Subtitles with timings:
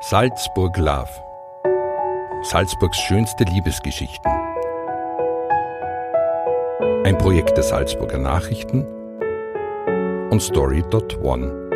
[0.00, 1.10] Salzburg Love.
[2.44, 4.30] Salzburgs schönste Liebesgeschichten.
[7.04, 8.86] Ein Projekt der Salzburger Nachrichten
[10.30, 11.70] und Story.one.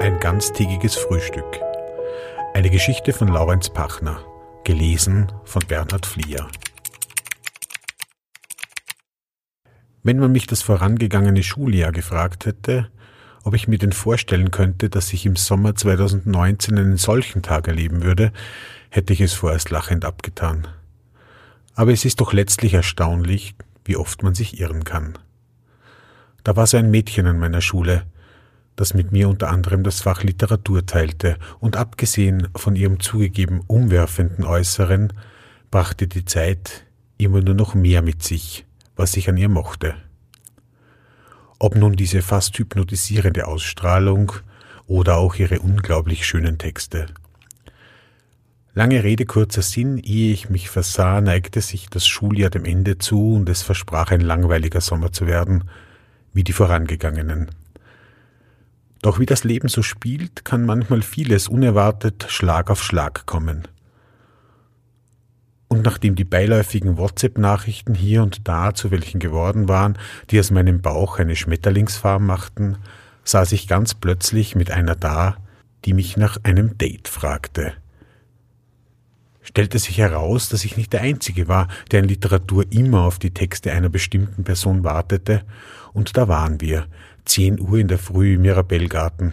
[0.00, 1.60] Ein ganztägiges Frühstück.
[2.54, 4.24] Eine Geschichte von Laurenz Pachner.
[4.64, 6.48] Gelesen von Bernhard Fliehr.
[10.02, 12.90] Wenn man mich das vorangegangene Schuljahr gefragt hätte,
[13.44, 18.02] ob ich mir denn vorstellen könnte, dass ich im Sommer 2019 einen solchen Tag erleben
[18.02, 18.32] würde,
[18.88, 20.66] hätte ich es vorerst lachend abgetan.
[21.74, 23.54] Aber es ist doch letztlich erstaunlich,
[23.84, 25.18] wie oft man sich irren kann.
[26.42, 28.06] Da war so ein Mädchen an meiner Schule,
[28.76, 34.44] das mit mir unter anderem das Fach Literatur teilte, und abgesehen von ihrem zugegeben umwerfenden
[34.44, 35.12] Äußeren,
[35.70, 36.86] brachte die Zeit
[37.18, 38.64] immer nur noch mehr mit sich,
[38.96, 39.94] was ich an ihr mochte.
[41.58, 44.32] Ob nun diese fast hypnotisierende Ausstrahlung
[44.86, 47.06] oder auch ihre unglaublich schönen Texte.
[48.76, 53.34] Lange Rede, kurzer Sinn, ehe ich mich versah, neigte sich das Schuljahr dem Ende zu
[53.34, 55.70] und es versprach ein langweiliger Sommer zu werden,
[56.32, 57.50] wie die vorangegangenen.
[59.00, 63.68] Doch wie das Leben so spielt, kann manchmal vieles unerwartet Schlag auf Schlag kommen.
[65.74, 69.98] Und nachdem die beiläufigen WhatsApp-Nachrichten hier und da zu welchen geworden waren,
[70.30, 72.76] die aus meinem Bauch eine Schmetterlingsfarm machten,
[73.24, 75.36] saß ich ganz plötzlich mit einer da,
[75.84, 77.72] die mich nach einem Date fragte.
[79.42, 83.34] Stellte sich heraus, dass ich nicht der Einzige war, der in Literatur immer auf die
[83.34, 85.42] Texte einer bestimmten Person wartete,
[85.92, 86.86] und da waren wir,
[87.24, 89.32] zehn Uhr in der Früh im Mirabellgarten.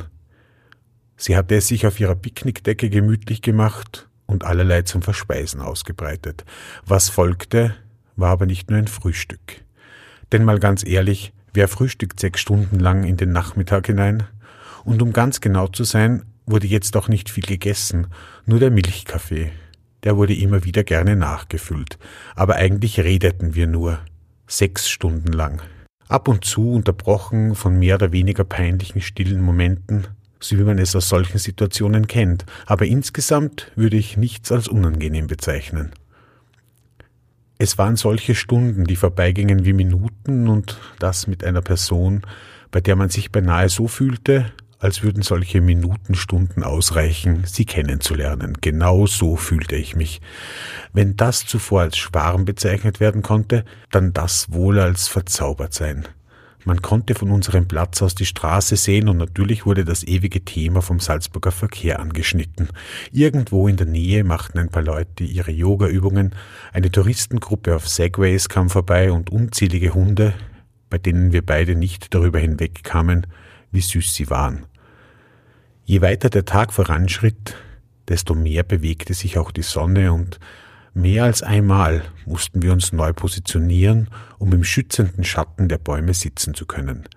[1.17, 6.45] Sie hatte es sich auf ihrer Picknickdecke gemütlich gemacht und allerlei zum Verspeisen ausgebreitet.
[6.85, 7.75] Was folgte,
[8.15, 9.63] war aber nicht nur ein Frühstück.
[10.31, 14.23] Denn mal ganz ehrlich, wer frühstückt sechs Stunden lang in den Nachmittag hinein?
[14.85, 18.07] Und um ganz genau zu sein, wurde jetzt auch nicht viel gegessen,
[18.45, 19.51] nur der Milchkaffee.
[20.03, 21.99] Der wurde immer wieder gerne nachgefüllt.
[22.35, 23.99] Aber eigentlich redeten wir nur.
[24.47, 25.61] Sechs Stunden lang.
[26.07, 30.07] Ab und zu unterbrochen von mehr oder weniger peinlichen stillen Momenten,
[30.41, 35.27] so wie man es aus solchen Situationen kennt, aber insgesamt würde ich nichts als unangenehm
[35.27, 35.91] bezeichnen.
[37.57, 42.23] Es waren solche Stunden, die vorbeigingen wie Minuten und das mit einer Person,
[42.71, 48.57] bei der man sich beinahe so fühlte, als würden solche Minutenstunden ausreichen, sie kennenzulernen.
[48.61, 50.21] Genau so fühlte ich mich.
[50.91, 56.07] Wenn das zuvor als Schwarm bezeichnet werden konnte, dann das wohl als verzaubert sein.
[56.63, 60.81] Man konnte von unserem Platz aus die Straße sehen und natürlich wurde das ewige Thema
[60.81, 62.69] vom Salzburger Verkehr angeschnitten.
[63.11, 66.35] Irgendwo in der Nähe machten ein paar Leute ihre Yoga-Übungen,
[66.71, 70.33] eine Touristengruppe auf Segways kam vorbei und unzählige Hunde,
[70.89, 73.25] bei denen wir beide nicht darüber hinwegkamen,
[73.71, 74.65] wie süß sie waren.
[75.85, 77.55] Je weiter der Tag voranschritt,
[78.07, 80.39] desto mehr bewegte sich auch die Sonne und
[80.93, 84.09] Mehr als einmal mussten wir uns neu positionieren,
[84.39, 87.07] um im schützenden Schatten der Bäume sitzen zu können.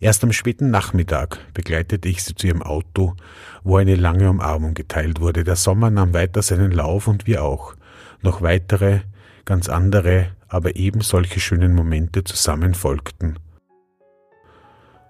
[0.00, 3.14] Erst am späten Nachmittag begleitete ich sie zu ihrem Auto,
[3.62, 5.44] wo eine lange Umarmung geteilt wurde.
[5.44, 7.74] Der Sommer nahm weiter seinen Lauf und wir auch.
[8.22, 9.00] Noch weitere,
[9.44, 13.38] ganz andere, aber eben solche schönen Momente zusammen folgten.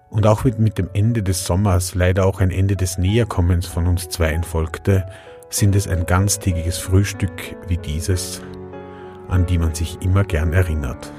[0.09, 3.87] Und auch mit, mit dem Ende des Sommers leider auch ein Ende des Näherkommens von
[3.87, 5.05] uns zweien folgte,
[5.51, 8.41] sind es ein ganztägiges Frühstück wie dieses,
[9.27, 11.11] an die man sich immer gern erinnert.